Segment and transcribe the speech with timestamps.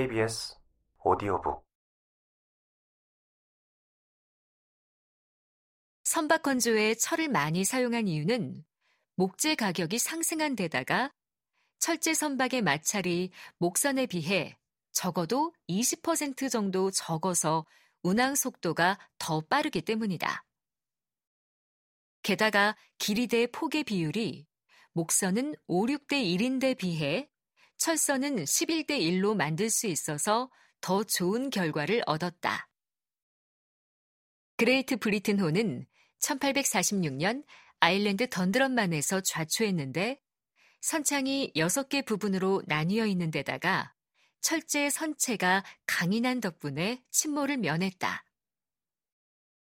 [0.00, 0.54] KBS
[1.04, 1.62] 오디오북
[6.04, 8.64] 선박 건조에 철을 많이 사용한 이유는
[9.16, 11.12] 목재 가격이 상승한 데다가
[11.80, 14.56] 철제 선박의 마찰이 목선에 비해
[14.92, 17.66] 적어도 20% 정도 적어서
[18.02, 20.46] 운항 속도가 더 빠르기 때문이다.
[22.22, 24.46] 게다가 길이 대 폭의 비율이
[24.92, 27.28] 목선은 5, 6대 1인데 비해
[27.80, 30.50] 철선은 11대 1로 만들 수 있어서
[30.82, 32.68] 더 좋은 결과를 얻었다.
[34.58, 35.86] 그레이트 브리튼호는
[36.18, 37.42] 1846년
[37.80, 40.20] 아일랜드 던드럼만에서 좌초했는데
[40.82, 43.94] 선창이 6개 부분으로 나뉘어 있는 데다가
[44.42, 48.26] 철제 선체가 강인한 덕분에 침몰을 면했다.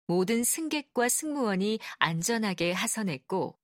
[0.07, 3.59] 모든 승객과 승무원이 안전하게 하선했고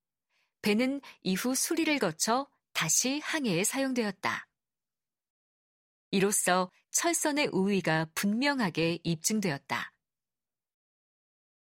[0.61, 4.47] 배는 이후 수리를 거쳐 다시 항해에 사용되었다.
[6.11, 9.93] 이로써 철선의 우위가 분명하게 입증되었다.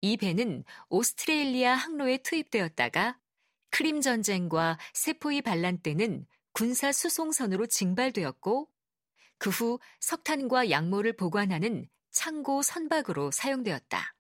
[0.00, 3.18] 이 배는 오스트레일리아 항로에 투입되었다가
[3.70, 8.70] 크림 전쟁과 세포이 반란 때는 군사 수송선으로 징발되었고
[9.38, 14.14] 그 후 석탄과 약모를 보관하는 창고 선박으로 사용되었다.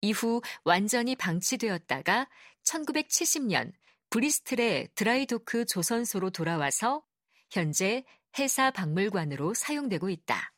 [0.00, 2.28] 이후 완전히 방치되었다가
[2.64, 3.72] 1970년
[4.10, 7.04] 브리스틀의 드라이도크 조선소로 돌아와서
[7.50, 8.04] 현재
[8.38, 10.52] 해사 박물관으로 사용되고 있다.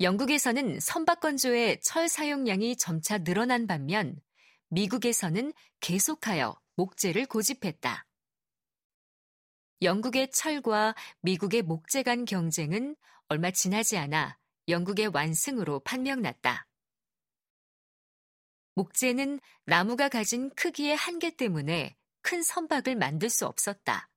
[0.00, 4.20] 영국에서는 선박 건조의 철 사용량이 점차 늘어난 반면
[4.68, 8.06] 미국에서는 계속하여 목재를 고집했다.
[9.82, 12.96] 영국의 철과 미국의 목재 간 경쟁은
[13.28, 16.65] 얼마 지나지 않아 영국의 완승으로 판명났다.
[18.76, 24.10] 목재는 나무가 가진 크기의 한계 때문에 큰 선박을 만들 수 없었다.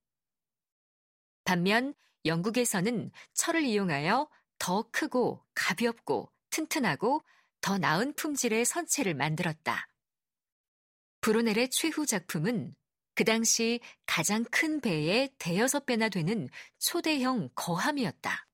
[1.46, 1.94] 반면
[2.26, 4.30] 영국에서는 철을 이용하여
[4.60, 7.24] 더 크고 가볍고 튼튼하고
[7.62, 9.88] 더 나은 품질의 선체를 만들었다.
[11.22, 12.76] 브루넬의 최후 작품은
[13.16, 18.49] 그 당시 가장 큰 배의 대여섯 배나 되는 초대형 거함이었다.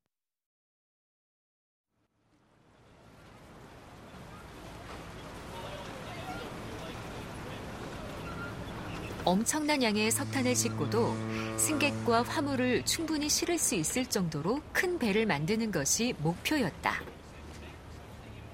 [9.25, 11.15] 엄청난 양의 석탄을 싣고도
[11.57, 17.01] 승객과 화물을 충분히 실을 수 있을 정도로 큰 배를 만드는 것이 목표였다.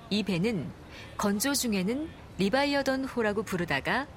[0.09, 0.71] 이 배는
[1.17, 4.07] 건조 중에는 리바이어던 호라고 부르다가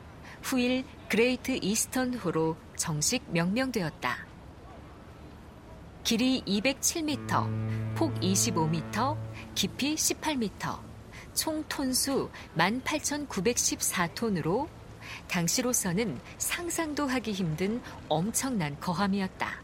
[0.43, 4.25] 후일 그레이트 이스턴 호로 정식 명명되었다.
[6.05, 9.17] 길이 207m, 폭 25m,
[9.57, 10.79] 깊이 18m,
[11.35, 14.69] 총 톤수 18,914톤으로
[15.29, 19.63] 당시로서는 상상도 하기 힘든 엄청난 거함이었다.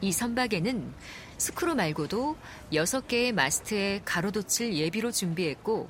[0.00, 0.92] 이 선박에는
[1.38, 2.36] 스크루 말고도
[2.72, 5.88] 6개의 마스트에 가로돛을 예비로 준비했고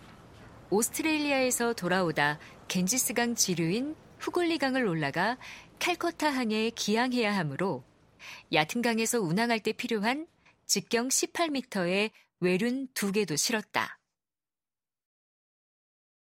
[0.71, 2.38] 오스트레일리아에서 돌아오다
[2.69, 5.37] 갠지스강 지류인 후골리강을 올라가
[5.78, 7.84] 칼커타 항에 기항해야 하므로
[8.53, 10.27] 얕은 강에서 운항할 때 필요한
[10.66, 13.99] 직경 18m의 외륜 두 개도 실었다.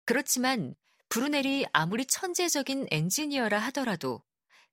[0.05, 0.75] 그렇지만
[1.11, 4.23] 브루넬이 아무리 천재적인 엔지니어라 하더라도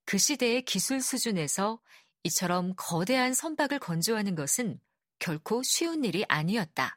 [0.04, 1.81] 그 시대의 기술 수준에서
[2.22, 4.78] 이처럼 거대한 선박을 건조하는 것은
[5.19, 6.97] 결코 쉬운 일이 아니었다.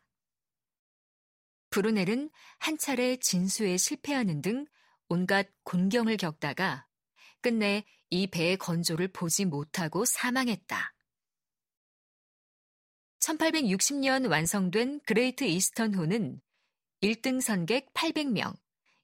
[1.71, 4.67] 브루넬은 한 차례 진수에 실패하는 등
[5.09, 6.85] 온갖 곤경을 겪다가
[7.41, 10.93] 끝내 이 배의 건조를 보지 못하고 사망했다.
[13.21, 16.39] 1860년 완성된 그레이트 이스턴호는
[17.01, 18.60] 1등 선객 800명,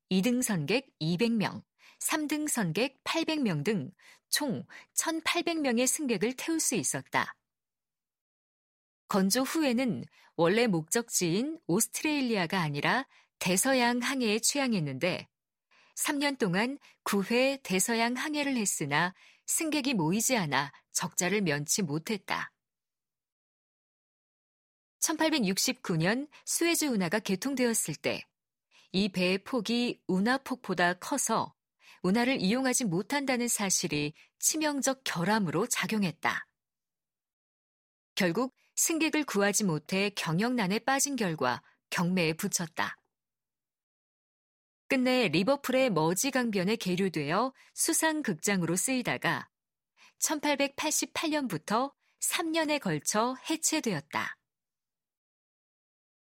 [0.09, 1.63] 2등 선객 200명,
[1.99, 3.91] 3등 선객 800명 등
[4.29, 7.35] 총 1,800명의 승객을 태울 수 있었다.
[9.07, 10.03] 건조 후에는
[10.35, 13.07] 원래 목적지인 오스트레일리아가 아니라
[13.39, 15.27] 대서양 항해에 취항했는데
[15.95, 19.13] 3년 동안 9회 대서양 항해를 했으나
[19.45, 22.51] 승객이 모이지 않아 적자를 면치 못했다.
[24.99, 28.23] 1869년 수에즈 운하가 개통되었을 때
[28.91, 31.53] 이 배의 폭이 운하폭보다 커서
[32.03, 36.47] 운하를 이용하지 못한다는 사실이 치명적 결함으로 작용했다.
[38.15, 42.97] 결국 승객을 구하지 못해 경영난에 빠진 결과 경매에 붙였다.
[44.87, 49.49] 끝내 리버풀의 머지 강변에 계류되어 수상 극장으로 쓰이다가
[50.19, 54.37] 1888년부터 3년에 걸쳐 해체되었다.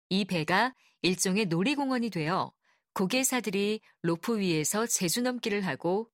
[0.10, 2.52] 이 배가 일종의 놀이공원이 되어
[2.94, 6.10] 고개사들이 로프 위에서 제주 넘기를 하고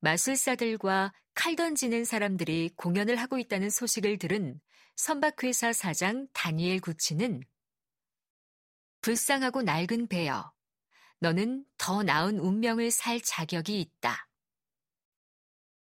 [0.00, 4.60] 마술사들과 칼 던지는 사람들이 공연을 하고 있다는 소식을 들은
[4.96, 7.42] 선박회사 사장 다니엘 구치는
[9.00, 10.52] 불쌍하고 낡은 배여,
[11.20, 14.28] 너는 더 나은 운명을 살 자격이 있다.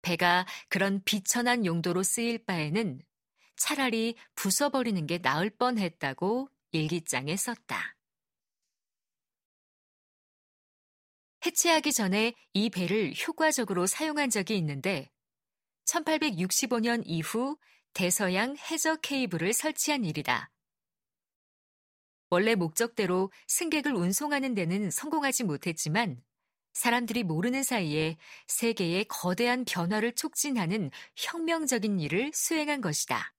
[0.03, 3.00] 배가 그런 비천한 용도로 쓰일 바에는
[3.56, 7.95] 차라리 부숴버리는 게 나을 뻔 했다고 일기장에 썼다.
[11.46, 15.08] 해체하기 전에 이 배를 효과적으로 사용한 적이 있는데
[15.84, 17.56] 1865년 이후
[17.93, 20.50] 대서양 해저 케이블을 설치한 일이다.
[22.31, 26.20] 원래 목적대로 승객을 운송하는 데는 성공하지 못했지만
[26.72, 28.16] 사람들이 모르는 사이에
[28.48, 33.36] 세계의 거대한 변화를 촉진하는 혁명적인 일을 수행한 것이다.